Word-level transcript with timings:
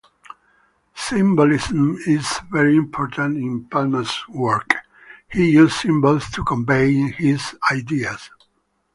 Symbolism 0.95 1.95
is 2.07 2.25
very 2.51 2.75
important 2.75 3.37
in 3.37 3.65
Palma's 3.65 4.27
work: 4.29 4.73
he 5.29 5.51
uses 5.51 5.77
symbols 5.79 6.27
to 6.31 6.43
convey 6.43 6.93
his 7.11 7.53
ideas. 7.71 8.31